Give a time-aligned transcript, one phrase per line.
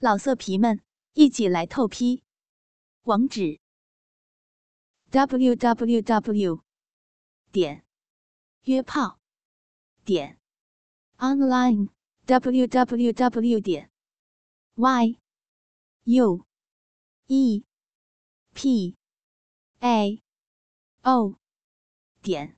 [0.00, 0.80] 老色皮们，
[1.14, 2.22] 一起来透批！
[3.02, 3.58] 网址
[5.10, 6.62] ：w w w
[7.50, 7.84] 点
[8.62, 9.18] 约炮
[10.04, 10.38] 点
[11.16, 11.88] online
[12.26, 13.90] w w w 点
[14.76, 15.18] y
[16.04, 16.46] u
[17.26, 17.64] e
[18.54, 18.96] p
[19.80, 20.22] a
[21.02, 21.36] o
[22.22, 22.56] 点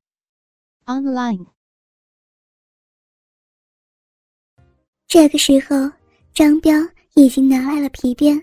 [0.84, 1.46] online。
[5.06, 5.96] 这个时候，
[6.34, 6.99] 张彪。
[7.20, 8.42] 已经拿来了皮鞭，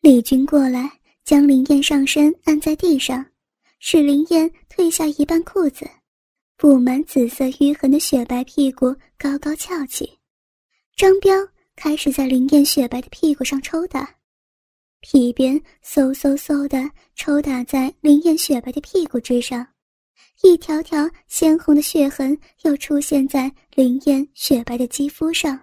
[0.00, 0.90] 李军过来
[1.24, 3.24] 将林燕上身按在地上，
[3.78, 5.88] 使林燕褪下一半裤子，
[6.56, 10.10] 布满紫色淤痕的雪白屁股高高翘起。
[10.96, 11.32] 张彪
[11.76, 14.16] 开始在林燕雪白的屁股上抽打，
[14.98, 15.54] 皮鞭
[15.84, 19.64] 嗖嗖嗖的抽打在林燕雪白的屁股之上，
[20.42, 25.60] 一条条鲜红的血痕又出现在林燕雪白的肌肤上。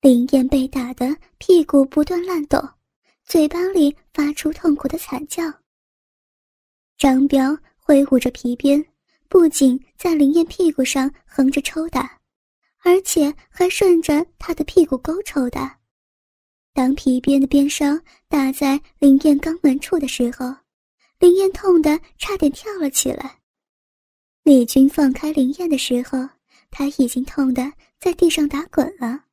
[0.00, 2.58] 林燕被打得屁股不断乱抖，
[3.24, 5.42] 嘴巴里发出痛苦的惨叫。
[6.96, 8.82] 张彪挥舞着皮鞭，
[9.28, 12.18] 不仅在林燕屁股上横着抽打，
[12.82, 15.78] 而且还顺着她的屁股沟抽打。
[16.72, 20.46] 当皮鞭的鞭梢打在林燕肛门处的时候，
[21.18, 23.38] 林燕痛得差点跳了起来。
[24.44, 26.26] 李军放开林燕的时候，
[26.70, 29.26] 他已经痛得在地上打滚了。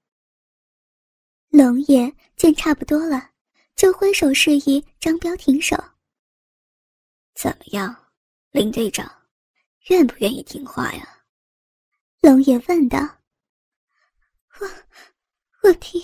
[1.50, 3.32] 龙爷见差不多了，
[3.76, 5.76] 就挥手示意张彪停手。
[7.34, 7.96] 怎么样，
[8.52, 9.10] 林队长，
[9.90, 11.24] 愿不愿意听话呀？
[12.22, 13.00] 龙爷问道。
[14.60, 14.68] 我，
[15.64, 16.02] 我听，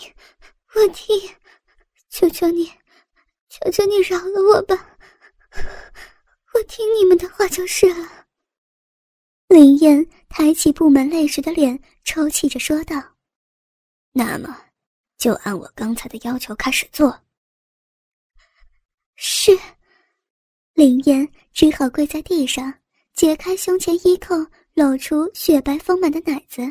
[0.75, 1.15] 我听，
[2.09, 2.71] 求求你，
[3.49, 4.97] 求求你饶了我吧，
[6.53, 8.27] 我听你们的话就是了。
[9.47, 13.15] 林燕抬起布满泪水的脸，抽泣着说道
[14.13, 14.65] ：“那么。”
[15.23, 17.17] 就按我刚才的要求开始做。
[19.15, 19.57] 是，
[20.73, 22.73] 林燕只好跪在地上，
[23.13, 24.35] 解开胸前衣扣，
[24.73, 26.61] 露出雪白丰满的奶子，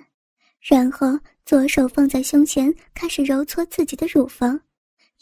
[0.61, 4.61] 然后左手放在胸前，开始揉搓自己的乳房，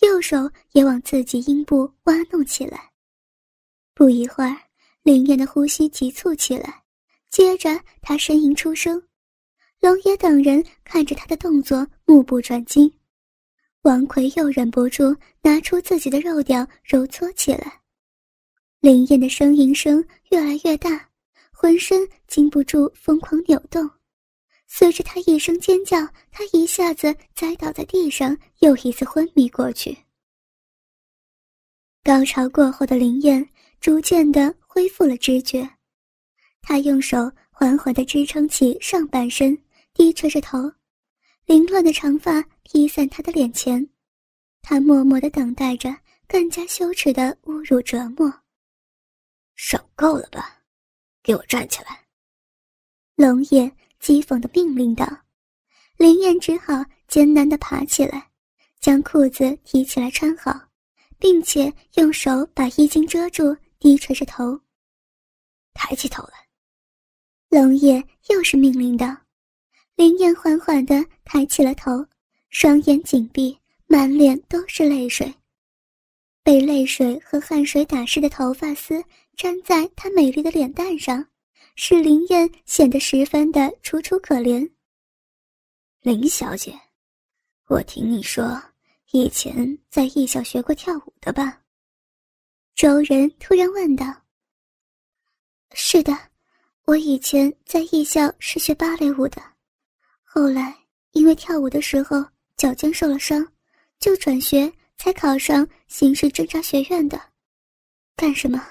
[0.00, 2.90] 右手也往自己阴部挖弄起来。
[3.94, 4.56] 不一会儿，
[5.04, 6.82] 林燕的呼吸急促起来，
[7.30, 9.00] 接着她呻吟出声。
[9.78, 12.92] 龙爷等人看着她的动作，目不转睛。
[13.82, 17.80] 王奎又忍不住拿出自己的肉屌揉搓起来，
[18.80, 21.08] 林燕的呻吟声越来越大，
[21.50, 23.90] 浑身禁不住疯狂扭动。
[24.66, 25.98] 随着他一声尖叫，
[26.30, 29.96] 他一下子栽倒在地上，又一次昏迷过去。
[32.04, 33.48] 高潮过后的林燕
[33.80, 35.68] 逐渐的恢复了知觉，
[36.60, 39.56] 她用手缓缓的支撑起上半身，
[39.94, 40.70] 低垂着头。
[41.46, 43.84] 凌乱的长发披散他的脸前，
[44.62, 45.92] 他默默的等待着
[46.28, 48.32] 更加羞耻的侮辱折磨。
[49.56, 50.62] 受够了吧，
[51.20, 52.06] 给我站起来！
[53.16, 53.62] 龙爷
[54.00, 55.04] 讥讽的命令道。
[55.96, 56.72] 林燕只好
[57.08, 58.30] 艰难的爬起来，
[58.78, 60.68] 将裤子提起来穿好，
[61.18, 64.58] 并且用手把衣襟遮住，低垂着头。
[65.74, 66.46] 抬起头来！
[67.48, 69.16] 龙爷又是命令道。
[69.96, 72.06] 林燕缓缓地抬起了头，
[72.50, 73.56] 双眼紧闭，
[73.86, 75.32] 满脸都是泪水。
[76.42, 79.02] 被泪水和汗水打湿的头发丝
[79.36, 81.24] 粘在她美丽的脸蛋上，
[81.76, 84.68] 使林燕显得十分的楚楚可怜。
[86.00, 86.76] 林小姐，
[87.66, 88.60] 我听你说
[89.12, 91.60] 以前在艺校学过跳舞的吧？
[92.74, 94.06] 周人突然问道。
[95.72, 96.12] 是的，
[96.84, 99.40] 我以前在艺校是学芭蕾舞的。
[100.24, 100.76] 后来
[101.12, 102.24] 因为跳舞的时候
[102.60, 103.50] 脚尖受了伤，
[103.98, 107.18] 就转学，才考上刑事侦查学院的。
[108.14, 108.62] 干什么？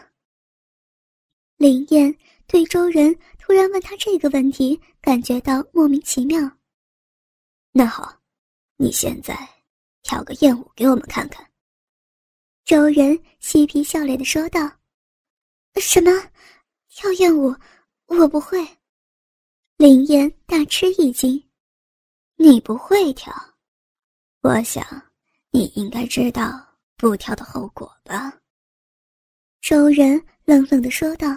[1.58, 6.40] 林燕对周人突然问他这个问题感觉到莫名其妙。
[7.72, 8.16] 那好，
[8.78, 9.36] 你现在
[10.04, 11.44] 跳个艳舞给我们看看。
[12.66, 14.72] 周人嬉皮笑脸的说道
[15.82, 16.12] ：“什么？
[16.90, 17.56] 跳艳舞？
[18.06, 18.64] 我不会。”
[19.78, 21.44] 林燕大吃一惊。
[22.36, 23.34] 你不会跳，
[24.42, 24.84] 我想
[25.52, 28.34] 你应该知道不跳的后果吧？
[29.62, 31.28] 周人冷冷的说道。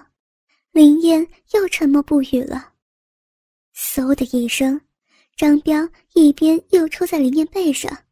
[0.71, 2.73] 林燕又沉默不语了。
[3.75, 4.81] 嗖的一声，
[5.37, 8.05] 张彪一鞭又抽在林燕背上。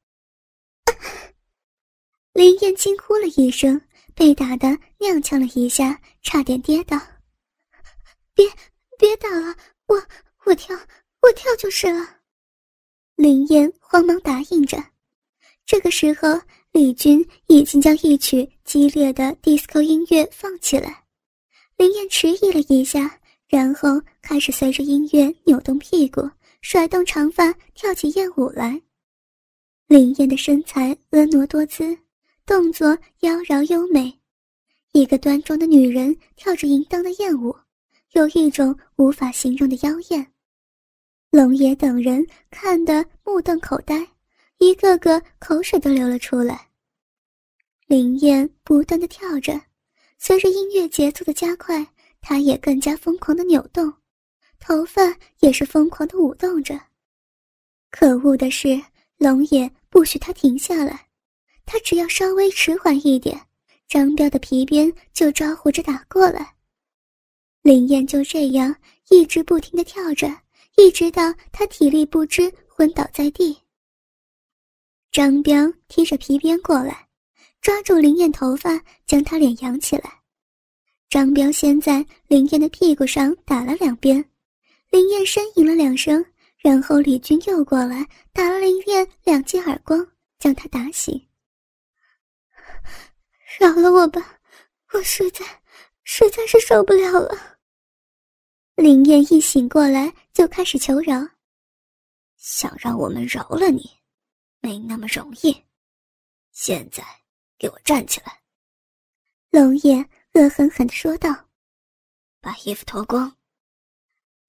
[2.34, 3.80] 林燕惊呼了一声，
[4.14, 7.00] 被打得踉跄了一下，差点跌倒。
[8.34, 8.46] 别
[8.98, 9.56] 别打了，
[9.86, 9.96] 我
[10.44, 10.76] 我跳
[11.22, 12.19] 我跳就是了。
[13.20, 14.82] 林燕慌忙答应着，
[15.66, 16.40] 这个时候，
[16.72, 21.04] 李军已经将一曲激烈的 disco 音乐放起来。
[21.76, 26.26] 林燕迟疑了一下，然后开始随着音乐扭动屁股，
[26.62, 28.80] 甩动长发，跳起艳舞来。
[29.86, 31.94] 林燕的身材婀娜多姿，
[32.46, 34.18] 动作妖娆优美，
[34.92, 37.54] 一个端庄的女人跳着淫荡的艳舞，
[38.12, 40.26] 有一种无法形容的妖艳。
[41.30, 44.04] 龙爷等人看得目瞪口呆，
[44.58, 46.68] 一个个口水都流了出来。
[47.86, 49.60] 林燕不断的跳着，
[50.18, 51.86] 随着音乐节奏的加快，
[52.20, 53.92] 她也更加疯狂的扭动，
[54.58, 56.80] 头发也是疯狂的舞动着。
[57.92, 58.82] 可恶的是，
[59.16, 61.06] 龙爷不许她停下来，
[61.64, 63.40] 他只要稍微迟缓一点，
[63.86, 66.56] 张彪的皮鞭就招呼着打过来。
[67.62, 68.74] 林燕就这样
[69.10, 70.28] 一直不停的跳着。
[70.76, 73.58] 一直到他体力不支昏倒在地，
[75.12, 77.08] 张彪提着皮鞭过来，
[77.60, 80.20] 抓住林燕头发，将她脸扬起来。
[81.08, 84.24] 张彪先在林燕的屁股上打了两鞭，
[84.90, 86.24] 林燕呻吟了两声，
[86.58, 90.06] 然后李军又过来打了林燕两记耳光，
[90.38, 91.20] 将她打醒。
[93.58, 94.38] 饶了我吧，
[94.92, 95.44] 我实在
[96.04, 97.59] 实在是受不了了。
[98.76, 101.20] 林燕一醒过来就开始求饶，
[102.36, 103.90] 想让我们饶了你，
[104.60, 105.64] 没那么容易。
[106.50, 107.04] 现在
[107.58, 108.40] 给我站起来！
[109.50, 109.96] 龙爷
[110.34, 111.48] 恶狠狠地说道
[112.40, 113.36] ：“把衣服脱光。”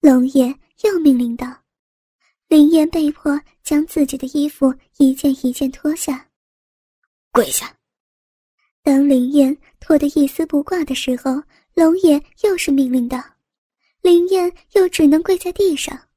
[0.00, 0.46] 龙爷
[0.82, 1.62] 又命令道
[2.48, 6.28] ：“林燕被迫将自己的衣服一件一件脱下，
[7.30, 7.76] 跪下。”
[8.82, 11.42] 当林燕脱得一丝不挂的时候，
[11.74, 13.22] 龙爷又是命令道。
[14.02, 16.08] 林燕又只能跪在地上。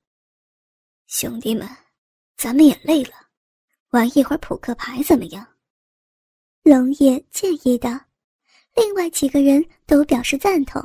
[1.05, 1.69] 兄弟们，
[2.35, 3.11] 咱们也累了，
[3.91, 5.45] 玩一会儿扑克牌怎么样？
[6.63, 7.91] 龙爷建议道。
[8.73, 10.81] 另外几个人都表示赞同。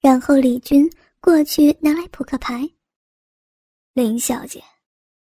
[0.00, 0.88] 然后李军
[1.18, 2.68] 过去拿来扑克牌。
[3.94, 4.62] 林小姐，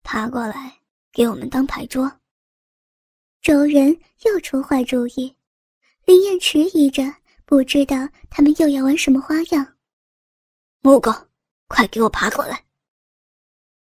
[0.02, 0.80] 爬过来
[1.12, 2.20] 给我们当牌桌。
[3.40, 5.34] 周人又出坏主意。
[6.04, 7.02] 林燕迟疑着，
[7.46, 7.96] 不知道
[8.28, 9.74] 他们又要玩什么花样。
[10.86, 11.10] 木狗，
[11.66, 12.62] 快给我爬过来！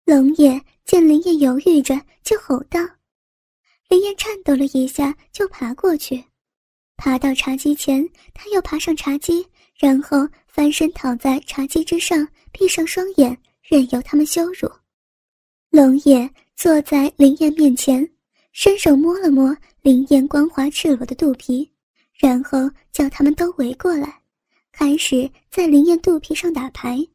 [0.04, 2.78] 龙爷见林燕犹豫着，就吼道
[3.88, 6.22] ：“林燕颤抖了一下，就爬过去，
[6.98, 14.70] 爬到茶几前，他又爬上茶几，然后翻身躺在茶几之上，闭上双眼，任由他们羞辱。”
[15.72, 18.06] 龙爷坐在林燕面前，
[18.52, 21.72] 伸手摸了摸林燕光滑赤裸的肚皮，
[22.12, 24.19] 然后叫他们都围过来。
[24.80, 27.06] 开始在林燕肚皮上打牌。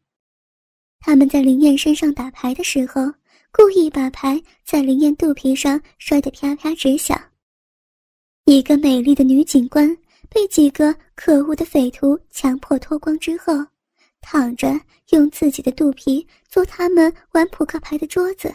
[0.99, 3.11] 他们在林燕身上打牌的时候，
[3.51, 7.19] 故意把牌在林燕肚皮上摔得啪啪直响。
[8.45, 9.97] 一个美丽的女警官
[10.29, 13.51] 被几个可恶的匪徒强迫脱光之后，
[14.21, 14.79] 躺着
[15.09, 18.53] 用自己的肚皮做他们玩扑克牌的桌子。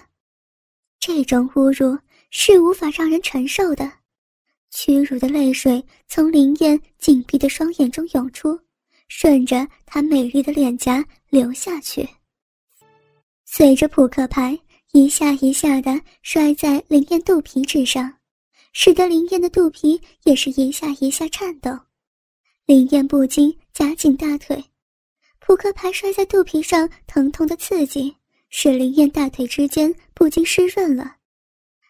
[1.01, 1.99] 这种侮辱
[2.31, 3.91] 是无法让人承受的，
[4.71, 8.57] 屈辱的泪水从林燕紧闭的双眼中涌出。
[9.11, 12.09] 顺着她美丽的脸颊流下去，
[13.45, 14.57] 随着扑克牌
[14.93, 18.19] 一下一下的摔在林燕肚皮之上，
[18.73, 21.77] 使得林燕的肚皮也是一下一下颤抖。
[22.67, 24.65] 林燕不禁夹紧大腿，
[25.41, 28.17] 扑克牌摔在肚皮上，疼痛的刺激
[28.49, 31.17] 使林燕大腿之间不禁湿润了，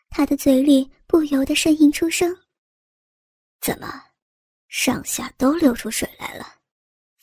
[0.09, 2.35] 她的嘴里不由得呻吟出声
[3.61, 4.05] ：“怎么，
[4.69, 6.55] 上下都流出水来了？”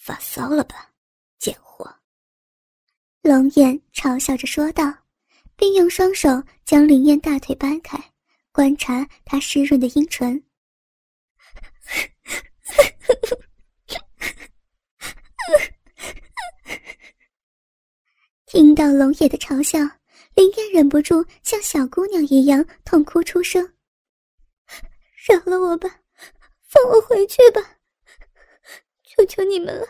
[0.07, 0.89] 发骚了吧，
[1.37, 1.93] 贱货！
[3.21, 4.85] 龙眼嘲笑着说道，
[5.57, 8.01] 并用双手将林燕大腿掰开，
[8.53, 10.41] 观察她湿润的阴唇。
[18.45, 19.77] 听到龙野的嘲笑，
[20.35, 23.73] 林燕忍不住像小姑娘一样痛哭出声
[25.27, 25.99] ：“饶了我吧，
[26.61, 27.61] 放我回去吧，
[29.03, 29.85] 求求你们了！”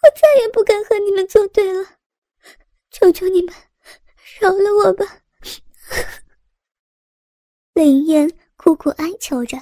[0.00, 1.98] 我再也不敢和你们作对了，
[2.90, 3.54] 求求你们，
[4.40, 5.22] 饶了我吧！
[7.74, 9.58] 林燕苦苦哀求着：“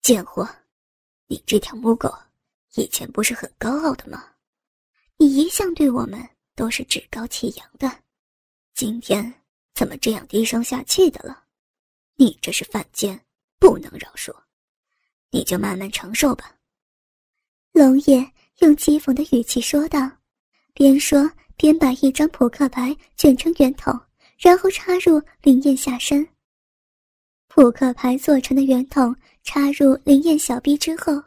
[0.00, 0.48] 贱货，
[1.26, 2.10] 你这条母狗，
[2.74, 4.34] 以前不是很高傲的吗？
[5.18, 8.02] 你一向对我们都是趾高气扬的，
[8.74, 9.42] 今天
[9.74, 11.44] 怎么这样低声下气的了？
[12.16, 13.26] 你这是犯贱，
[13.58, 14.34] 不能饶恕，
[15.30, 16.58] 你就慢慢承受吧。”
[17.72, 18.32] 龙爷。
[18.62, 20.08] 用讥讽的语气说道，
[20.72, 23.92] 边说边把一张扑克牌卷成圆筒，
[24.38, 26.24] 然后插入林燕下身。
[27.48, 31.20] 扑克牌做成的圆筒插入林燕小臂之后，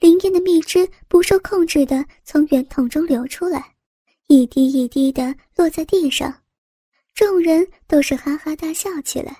[0.00, 3.74] 林燕的蜜汁不受控制的从圆筒中流出来，
[4.26, 6.34] 一滴一滴的落在地上，
[7.14, 9.36] 众人都是哈哈大笑起来。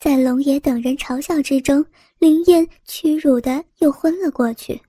[0.00, 1.86] 在龙爷等人嘲笑之中，
[2.18, 4.80] 林燕屈辱的又昏了过去。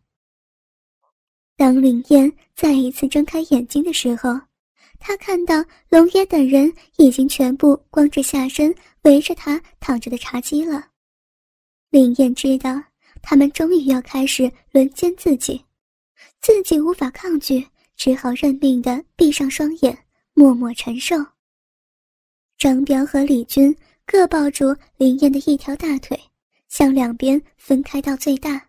[1.62, 4.34] 当林燕再一次睁开眼睛的时候，
[4.98, 10.88] 他看到龙爷等人已经全部光着下身围着他躺着的茶几了。
[11.92, 12.82] 林燕知道
[13.22, 15.64] 他们终于要开始轮奸自己，
[16.42, 17.64] 自己无法抗拒，
[17.96, 19.96] 只好认命的闭上双眼，
[20.34, 21.16] 默默承受。
[22.58, 23.76] 张彪和李军
[24.08, 26.20] 各抱住林燕的一条大腿，
[26.70, 28.60] 向两边分开到最大，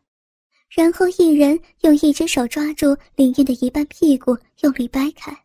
[0.75, 5.37] 然后一人用一只手抓住林燕的一半屁股，用力掰开。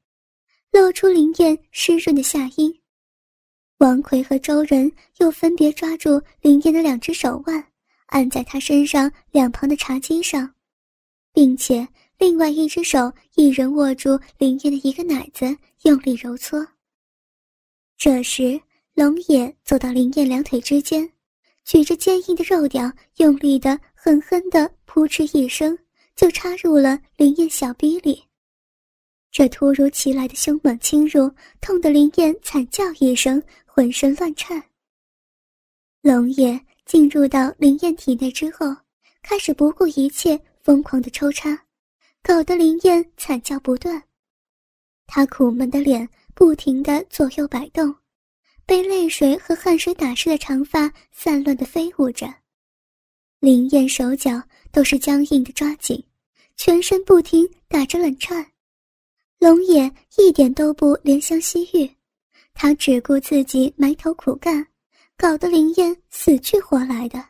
[0.72, 2.74] 露出林燕湿润的下阴，
[3.80, 7.62] 王奎和周仁又分别抓住林燕的两只手腕，
[8.06, 10.50] 按在她身上两旁的茶几上，
[11.34, 11.86] 并且
[12.18, 16.66] 另外一只手一人握住林燕的一个奶子，用力揉搓。
[17.98, 18.62] 这时，
[18.94, 21.10] 龙野走到林燕两腿之间，
[21.66, 25.76] 举着坚硬的肉屌，用力的狠狠的扑哧一声，
[26.16, 28.24] 就插入了林燕小逼里。
[29.32, 34.64] 这突如其来的凶猛侵入，痛得林燕惨叫一声，浑身乱颤。
[36.02, 38.68] 龙爷进入到林燕体内之后，
[39.24, 41.66] 开始不顾一切疯狂的抽插，
[42.22, 44.02] 搞得林燕惨叫不断。
[45.08, 47.94] 他苦闷的脸不停的左右摆动，
[48.64, 52.32] 被泪水和汗水打湿的长发散乱的飞舞着。
[53.40, 54.42] 林燕手脚
[54.72, 56.04] 都是僵硬的抓紧，
[56.56, 58.46] 全身不停打着冷颤。
[59.38, 61.88] 龙野一点都不怜香惜玉，
[62.56, 64.66] 他只顾自己埋头苦干，
[65.16, 67.24] 搞得林燕死去活来的，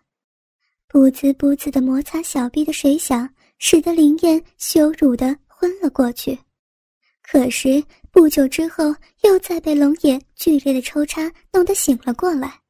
[0.87, 6.37] 不滋不滋的摩擦小臂的水响，使得林燕羞辱的昏了过去。
[7.21, 12.61] 可是不久之后，又再被龙野剧烈的抽插弄得醒了过来。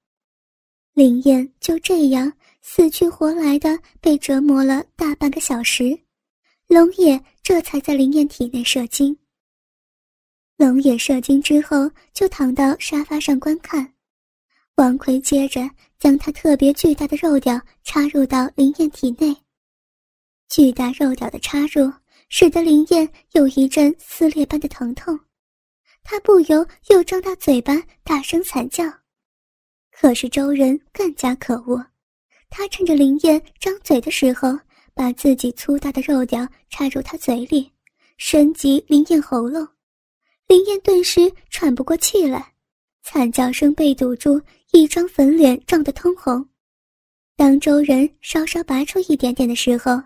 [0.93, 2.33] 林燕就这样
[2.69, 5.97] 死去活来的被折磨了大半个小时，
[6.67, 9.17] 龙野这才在林燕体内射精。
[10.57, 13.93] 龙也射精之后，就躺到沙发上观看。
[14.75, 15.61] 王奎接着
[15.97, 19.33] 将他特别巨大的肉屌插入到林燕体内。
[20.49, 21.89] 巨大肉屌的插入，
[22.27, 25.17] 使得林燕有一阵撕裂般的疼痛，
[26.03, 28.83] 他不由又张大嘴巴大声惨叫。
[29.89, 31.83] 可是周人更加可恶，
[32.49, 34.57] 他趁着林燕张嘴的时候，
[34.93, 37.71] 把自己粗大的肉屌插入她嘴里，
[38.17, 39.67] 伸及林燕喉咙。
[40.47, 42.53] 林燕顿时喘不过气来，
[43.03, 46.47] 惨叫声被堵住，一张粉脸涨得通红。
[47.35, 50.01] 当周人稍稍拔出一点点的时候，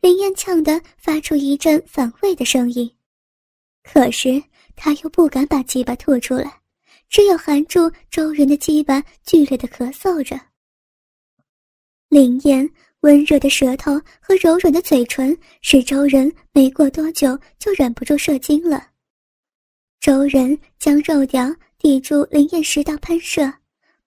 [0.00, 2.88] 林燕呛得发出一阵反胃的声音。
[3.82, 4.42] 可是
[4.76, 6.60] 他又不敢把鸡巴吐出来，
[7.08, 10.38] 只有含住周人的鸡巴，剧烈的咳嗽着。
[12.08, 12.68] 林燕
[13.00, 18.88] 温热的舌头和柔软的嘴唇，使周人没过多久就忍不住射精了。
[20.00, 23.52] 周人将肉条抵住林燕食道喷射，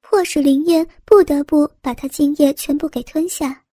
[0.01, 3.63] 迫使林燕不得不把他精液全部给吞下。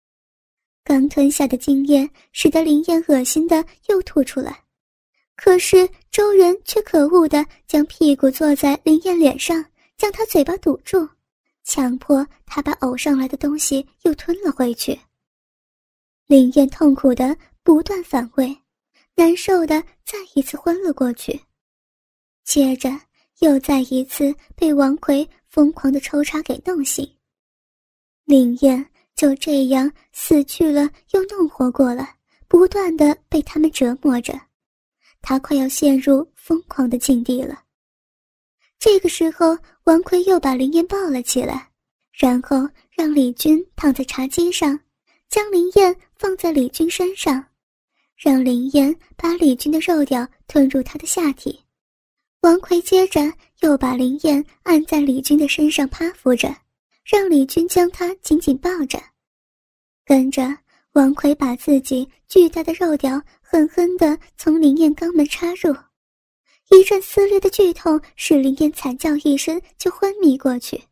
[0.83, 4.65] 刚吞下的精液使得林燕恶心的又吐出来，
[5.37, 9.65] 可是周人却可恶的将屁股坐在林燕脸上，
[9.97, 11.09] 将她嘴巴堵住，
[11.67, 14.99] 强迫他把呕上来的东西又吞了回去。
[16.27, 18.57] 林燕痛苦的不断反胃，
[19.17, 21.39] 难受的再一次昏了过去。
[22.45, 22.89] 接着
[23.41, 27.05] 又再一次被王奎疯狂的抽插给弄醒，
[28.25, 32.09] 林燕就这样死去了又弄活过了，
[32.47, 34.41] 不断的被他们折磨着，
[35.21, 37.65] 他快要陷入疯狂的境地了。
[38.79, 41.71] 这个时候，王奎又把林燕抱了起来，
[42.13, 44.77] 然后让李军躺在茶几上，
[45.29, 47.45] 将林燕放在李军身上，
[48.17, 51.61] 让林燕把李军的肉屌吞入他的下体。
[52.41, 56.53] 王奎接着又把林燕按在李军的身上趴伏着，
[57.05, 59.01] 让李军将她紧紧抱着。
[60.05, 60.43] 跟着，
[60.95, 65.73] 王奎把自己巨大的肉屌狠狠地从林燕肛门插入，
[66.71, 70.83] 一阵撕裂的剧痛使林燕惨叫一声就昏迷过去。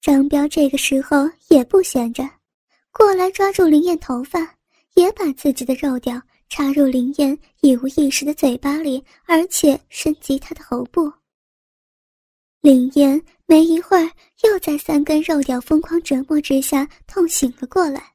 [0.00, 2.28] 张彪这个时候也不闲着，
[2.90, 4.56] 过来抓住林燕头发，
[4.94, 6.20] 也把自己的肉屌。
[6.48, 11.08] 插入林燕已无意识的嘴巴里，而且伸及她的喉部。
[12.60, 14.10] 林燕没一会儿，
[14.42, 18.14] 又在三根肉屌疯狂折磨之下痛醒了过来。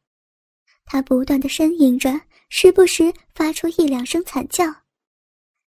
[0.83, 4.65] 她不断的呻吟着，时不时发出一两声惨叫。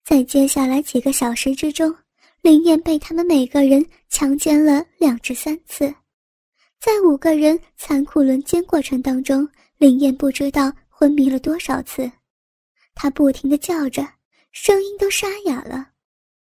[0.04, 1.95] 在接下来几个小时之中，
[2.42, 5.92] 林燕被他们每个人强奸了两至三次。
[6.80, 12.11] 在五个人残酷轮奸过程当中，林燕不知道昏迷了多少次。
[12.95, 14.07] 她不停的叫着，
[14.52, 15.88] 声音都沙哑了。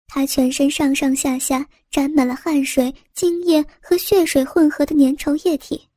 [0.09, 5.89] 她全身上上下下沾满了汗水、精液和血水混合的粘稠液体。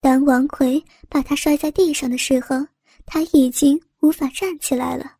[0.00, 2.56] 当王奎把他摔在地上的时候，
[3.04, 5.17] 他已经无法站起来了。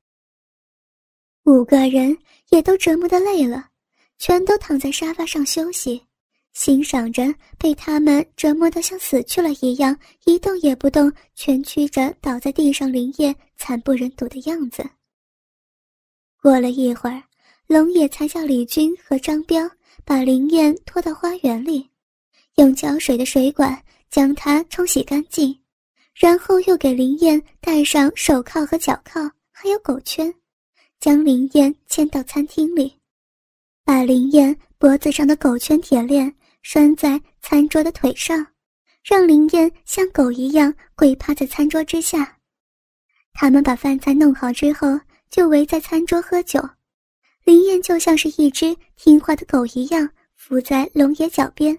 [1.49, 2.15] 五个人
[2.51, 3.71] 也都折磨得累了，
[4.19, 5.99] 全都躺在沙发上休息，
[6.53, 14.85] 欣赏着被他们折磨得像死去了一样，一动也不动、蜷曲着倒在地上林业惨不忍睹的样子。
[16.43, 17.23] 过了一会儿，
[17.67, 19.67] 龙野才叫李军和张彪
[20.05, 21.89] 把林燕拖到花园里，
[22.57, 23.83] 用浇水的水管。
[24.11, 25.55] 将它冲洗干净，
[26.15, 30.33] 然后又给林燕戴上手铐和脚铐，还有狗圈，
[31.01, 32.93] 将林燕牵到餐厅里，
[33.85, 38.45] 把林燕脖子上的狗圈铁链拴在餐桌的腿上，
[39.05, 42.37] 让林燕像狗一样跪趴在餐桌之下。
[43.33, 44.89] 他们把饭菜弄好之后，
[45.31, 46.61] 就围在餐桌喝酒，
[47.45, 51.79] 林燕就像是一只听话的狗一样，伏在龙爷脚边。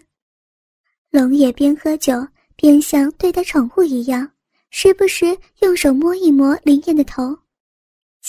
[1.11, 2.13] 龙也边喝酒
[2.55, 4.31] 边像对待宠物一样，
[4.69, 7.37] 时不时用手摸一摸林燕的头。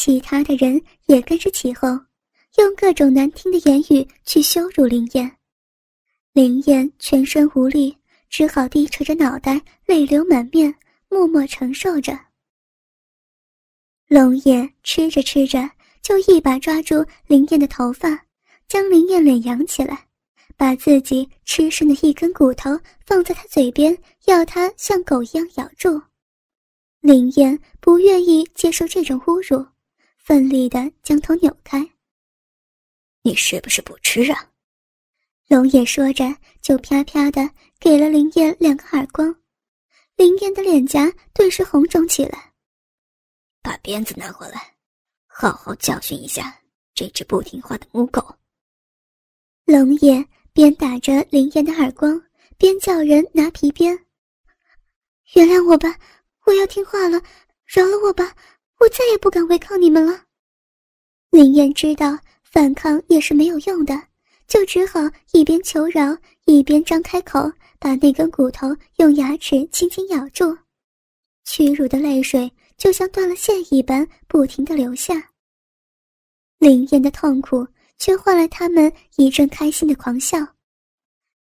[0.03, 1.91] 其他的人也跟着起哄，
[2.57, 5.31] 用各种难听的言语去羞辱林燕。
[6.33, 7.95] 林燕全身无力，
[8.31, 10.75] 只好低垂着脑袋，泪流满面，
[11.11, 12.19] 默默承受着。
[14.09, 18.25] 龙爷吃着吃着，就一把抓住林燕的头发，
[18.69, 20.07] 将林燕脸扬起来。
[20.57, 22.71] 把自己吃剩的一根骨头
[23.05, 26.01] 放在他嘴边，要他像狗一样咬住。
[27.01, 29.67] 林燕不愿意接受这种侮辱，
[30.31, 31.85] 奋力的将头扭开。
[33.23, 34.49] 你是不是不吃啊？
[35.49, 36.25] 龙爷说着，
[36.63, 39.35] 就啪啪的给了林燕两个耳光。
[40.15, 42.53] 林燕的脸颊顿时红肿起来。
[43.61, 44.77] 把鞭子拿过来，
[45.27, 46.57] 好好教训一下
[46.95, 48.33] 这只不听话的母狗。
[49.65, 50.25] 龙爷。
[50.53, 52.21] 边打着林燕的耳光，
[52.59, 53.97] 边叫人拿皮鞭。
[55.35, 55.97] 原谅我吧，
[56.45, 57.21] 我要听话了，
[57.67, 58.35] 饶了我吧，
[58.81, 60.25] 我再也不敢违抗你们了。
[61.31, 63.95] 林燕知道反抗也是没有用的，
[64.49, 64.99] 就只好
[65.33, 66.17] 一边求饶，
[66.47, 70.57] 一边张开口，把那根骨头用牙齿轻轻咬住。
[71.45, 75.31] 屈辱的泪水就像断了线一般，不停的流下。
[76.59, 77.67] 林燕的痛苦。
[78.01, 80.39] 却换来他们一阵开心的狂笑。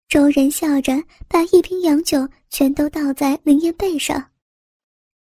[0.09, 0.94] 周人笑着
[1.29, 4.31] 把一瓶洋酒全都倒在林燕背上，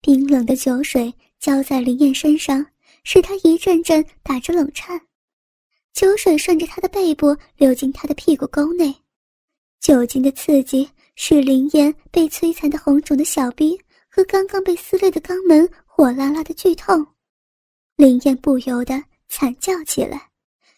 [0.01, 2.63] 冰冷的酒水浇在林燕身上，
[3.03, 5.01] 使她一阵阵打着冷颤。
[5.91, 8.95] 酒水顺着她的背部流进她的屁股沟内，
[9.79, 13.75] 酒精的刺激使林燕被摧残的红肿的小臂
[14.07, 17.05] 和刚刚被撕裂的肛门火辣辣的剧痛。
[17.95, 20.29] 林燕不由得惨叫起来。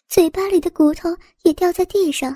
[0.08, 2.34] 嘴巴里的骨头也掉在地上，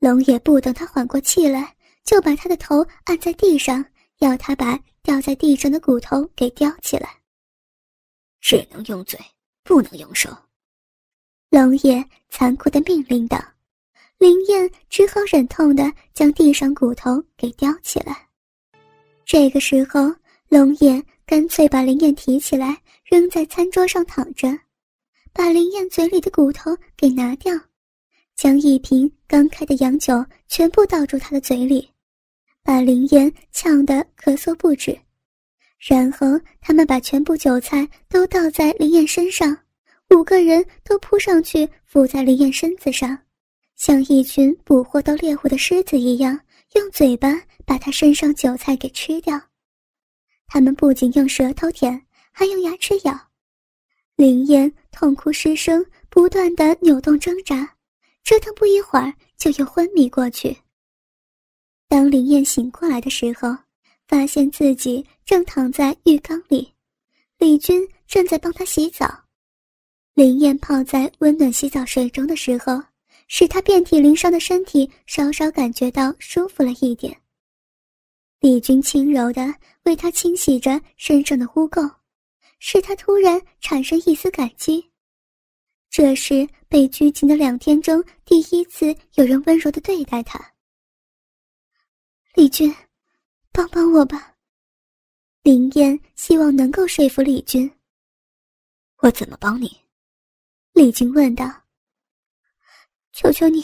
[0.00, 3.82] 龙也不等他缓过气来，就把他的头按在地上，
[4.18, 7.21] 要他把掉在地上的骨头给叼起来。
[8.42, 9.18] 只能用嘴，
[9.62, 10.28] 不能用手。
[11.48, 13.42] 龙爷残酷的命令道。
[14.18, 18.28] 林燕只好忍痛的将地上骨头给叼起来。
[19.24, 20.14] 这个时候，
[20.48, 24.48] 龙爷干脆把林燕提起来，扔在餐桌上躺着。
[25.32, 27.52] 把林燕嘴里的骨头给拿掉，
[28.36, 31.90] 将一瓶刚开的洋酒全部倒入她的嘴里，
[32.62, 34.96] 把林燕呛得咳嗽不止。
[35.84, 39.58] 然后他们把全部酒菜都倒在林燕身上，
[40.10, 43.18] 五个人都扑上去伏在林燕身子上，
[43.74, 46.38] 像一群捕获到猎物的狮子一样，
[46.74, 47.34] 用嘴巴
[47.66, 49.40] 把她身上酒菜给吃掉。
[50.46, 53.18] 他们不仅用舌头舔，还用牙齿咬。
[54.14, 57.76] 林燕痛哭失声，不断的扭动挣扎，
[58.22, 60.56] 折腾不一会儿就又昏迷过去。
[61.88, 63.56] 当林燕醒过来的时候，
[64.12, 66.70] 发现自己正躺在浴缸里，
[67.38, 69.10] 李军正在帮她洗澡。
[70.12, 72.78] 林燕泡在温暖洗澡水中的时候，
[73.26, 77.18] 使她遍体鳞伤的身体稍稍感觉到舒服了一点。
[78.40, 81.90] 李军轻柔的为她清洗着身上的污垢。
[82.58, 84.88] 使他突然产生一丝感激，
[85.88, 90.38] 这是被拘禁的两天中第一次有人温柔的对待他。
[92.34, 92.72] 李军，
[93.52, 94.34] 帮帮我吧。
[95.42, 97.70] 林燕希望能够说服李军。
[98.96, 99.76] 我怎么帮你？
[100.72, 101.62] 李军问道。
[103.12, 103.62] 求求你，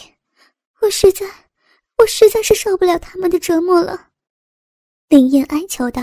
[0.81, 1.27] 我实在，
[1.97, 4.11] 我实在是受不了他们的折磨了。
[5.09, 6.03] 林燕哀求道。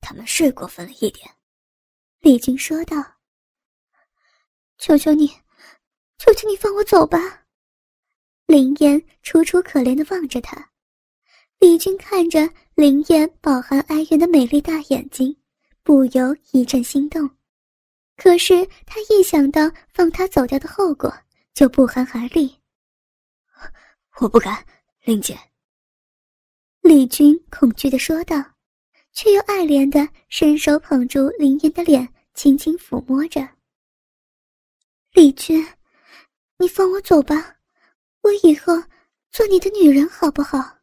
[0.00, 1.34] 他们是过分了一点，
[2.18, 2.96] 李军说道。
[4.76, 5.28] 求求你，
[6.18, 7.46] 求求你放我走吧！
[8.44, 10.72] 林燕楚楚可怜的望着他，
[11.64, 15.34] 李军看着林燕饱含哀怨的美丽大眼睛，
[15.82, 17.26] 不由一阵心动。
[18.18, 21.10] 可是他一想到放他走掉的后果，
[21.54, 22.54] 就不寒而栗。
[24.20, 24.62] 我不敢，
[25.04, 25.38] 林姐。
[26.82, 28.36] 李军恐惧的说道，
[29.14, 33.40] 却又爱怜的伸手捧住林燕的脸，轻轻抚摸着。
[35.12, 35.66] 李军，
[36.58, 37.56] 你放我走吧，
[38.20, 38.74] 我以后
[39.30, 40.73] 做你的女人好不好？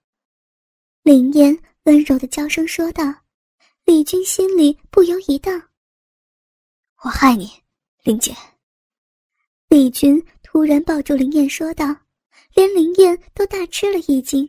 [1.03, 3.03] 林烟温柔的娇声说道。
[3.85, 5.61] 李军心里不由一荡。
[7.03, 7.49] 我害你，
[8.03, 8.33] 林姐。
[9.67, 11.85] 李军突然抱住林燕说道，
[12.53, 14.47] 连林燕都大吃了一惊。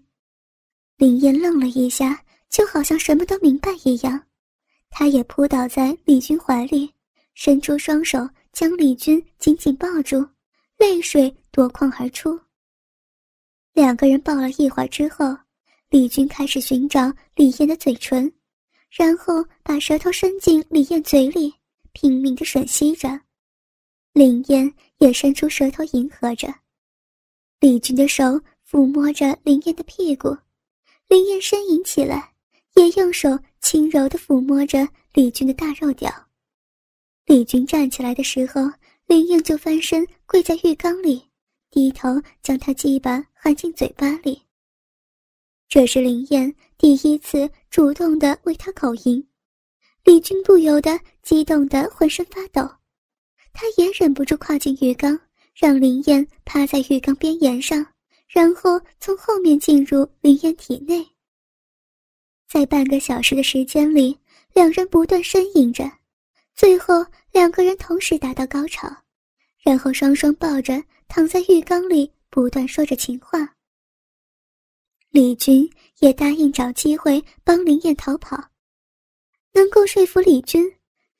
[0.96, 4.22] 林燕愣了一下，就好像什么都明白一样，
[4.90, 6.92] 她也扑倒在李军怀里，
[7.34, 8.28] 伸出双手。
[8.52, 10.22] 将李军紧紧抱住，
[10.76, 12.38] 泪水夺眶而出。
[13.72, 15.34] 两个人抱了一会儿之后，
[15.92, 18.32] 李军开始寻找李燕的嘴唇，
[18.90, 21.52] 然后把舌头伸进李燕嘴里，
[21.92, 23.20] 拼命的吮吸着。
[24.14, 26.48] 林燕也伸出舌头迎合着。
[27.60, 28.24] 李军的手
[28.66, 30.34] 抚摸着林燕的屁股，
[31.08, 32.32] 林燕呻吟起来，
[32.76, 36.10] 也用手轻柔的抚摸着李军的大肉屌。
[37.26, 38.62] 李军站起来的时候，
[39.04, 41.22] 林燕就翻身跪在浴缸里，
[41.70, 42.08] 低头
[42.42, 44.40] 将他鸡巴含进嘴巴里。
[45.72, 49.26] 这是林燕第一次主动的为他口淫，
[50.04, 52.60] 李军不由得激动的浑身发抖，
[53.54, 55.18] 他也忍不住跨进浴缸，
[55.54, 57.86] 让林燕趴在浴缸边沿上，
[58.28, 61.02] 然后从后面进入林燕体内。
[62.46, 64.14] 在半个小时的时间里，
[64.52, 65.90] 两人不断呻吟着。
[66.54, 68.94] 最后，两个人同时达到高潮，
[69.62, 73.51] 然后双双抱着躺在浴缸里，不断说着情话。
[75.12, 75.70] 李军
[76.00, 78.36] 也答应找机会帮林燕逃跑，
[79.52, 80.64] 能够说服李军，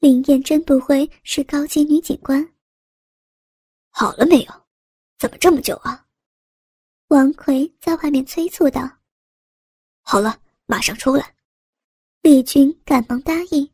[0.00, 2.52] 林燕真不会是高级女警官。
[3.90, 4.52] 好了没有？
[5.16, 6.04] 怎么这么久啊？
[7.08, 8.90] 王奎在外面催促道
[10.02, 11.32] ：“好了，马上出来。”
[12.22, 13.70] 李军赶忙答应。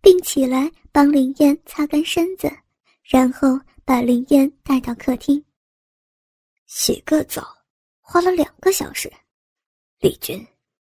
[0.00, 2.48] 并起来帮林燕擦干身子，
[3.02, 5.44] 然后把林燕带到客厅。
[6.66, 7.44] 洗个澡
[8.00, 9.12] 花了两个小时，
[10.00, 10.46] 李军，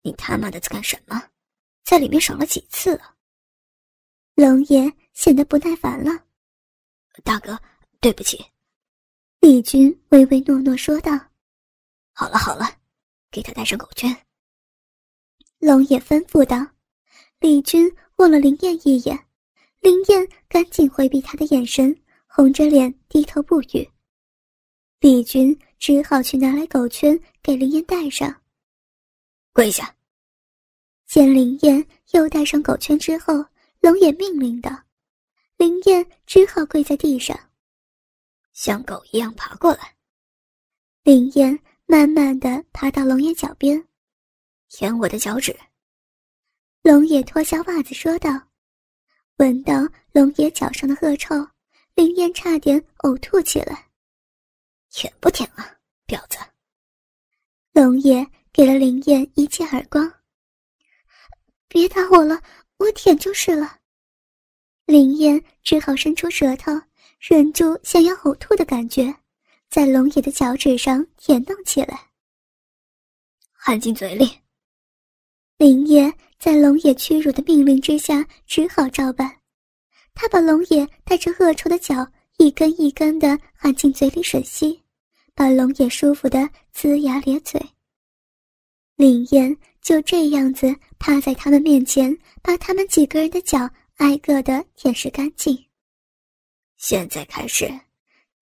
[0.02, 1.22] 你他妈的在干什么？
[1.84, 3.14] 在里面爽了几次了？
[4.34, 6.24] 龙爷显得不耐烦了。
[7.24, 7.58] 大哥，
[8.00, 8.44] 对不起。
[9.40, 11.12] 李军唯唯诺诺说道
[12.12, 12.78] ：“好了好了，
[13.30, 14.14] 给他戴上狗圈。”
[15.58, 16.66] 龙爷吩咐道。
[17.40, 17.90] 李军。
[18.18, 19.16] 望了林燕一眼，
[19.78, 23.88] 林燕赶紧回避他的眼神，红着脸低头不语。
[24.98, 28.42] 李军只好去拿来狗圈给林燕戴上。
[29.58, 29.92] 跪下。
[31.04, 33.44] 见林燕又戴上狗圈之后，
[33.80, 34.70] 龙也命令道
[35.58, 37.36] ：“林燕只好跪在地上，
[38.52, 39.96] 像狗一样爬过来。”
[41.02, 43.84] 林燕慢慢的爬到龙爷脚边，
[44.68, 45.58] 舔我的脚趾。
[46.82, 48.30] 龙爷脱下袜子说道
[49.38, 49.74] ：“闻到
[50.12, 51.34] 龙爷脚上的恶臭，
[51.96, 53.88] 林燕差点呕吐起来。
[54.90, 55.68] 舔不舔啊，
[56.06, 56.38] 婊子！”
[57.74, 58.24] 龙爷
[58.58, 60.12] 给了林燕一记耳光
[61.68, 62.42] ：“别打我了，
[62.78, 63.78] 我舔就是了。”
[64.84, 66.72] 林燕只好伸出舌头，
[67.20, 69.14] 忍住想要呕吐的感觉，
[69.70, 72.10] 在龙野的脚趾上舔弄起来，
[73.52, 74.28] 含进嘴里。
[75.56, 79.32] 林烨在龙野屈辱的命令之下，只好照办。
[80.14, 82.04] 他把龙野带着恶臭的脚
[82.38, 84.82] 一根一根的含进嘴里吮吸，
[85.32, 86.40] 把龙野舒服的
[86.74, 87.64] 龇牙咧嘴。
[88.98, 95.56] 林燕就这样子趴在他们面前，把他们几个人的脚挨个的舔舐干净。
[96.78, 97.72] 现在开始，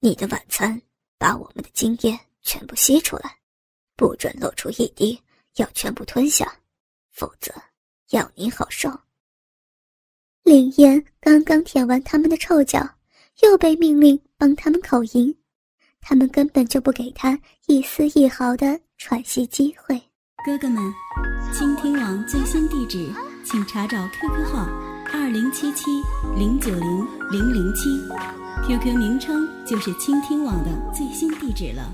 [0.00, 0.80] 你的晚餐，
[1.18, 3.36] 把我们的精液全部吸出来，
[3.96, 5.20] 不准露出一滴，
[5.56, 6.50] 要全部吞下。
[7.12, 7.52] 否则，
[8.12, 8.90] 要你好受。
[10.42, 12.80] 林燕刚刚舔完他们的臭脚，
[13.42, 15.36] 又被命令帮他们口淫，
[16.00, 20.00] 他们根本就不给他一丝一毫的喘息机会。
[20.46, 20.94] 哥哥们，
[21.52, 23.12] 倾听网最新地址，
[23.44, 24.64] 请查找 QQ 号
[25.12, 26.00] 二零七七
[26.38, 27.98] 零九零零零七
[28.64, 31.92] ，QQ 名称就是倾听网的最新地址了。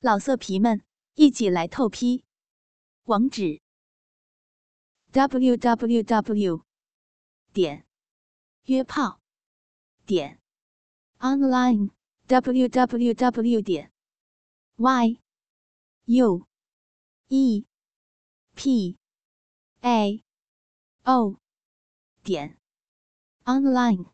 [0.00, 0.82] 老色皮们，
[1.14, 2.24] 一起来透批，
[3.04, 3.60] 网址
[5.12, 6.62] ：w w w
[7.52, 7.86] 点
[8.64, 9.20] 约炮
[10.04, 10.40] 点
[11.20, 11.90] online
[12.26, 13.92] w w w 点
[14.74, 15.21] y
[16.06, 16.46] u
[17.28, 17.64] e
[18.54, 18.96] p
[19.82, 20.22] a
[21.04, 21.36] o
[22.22, 22.58] 点
[23.46, 24.12] online。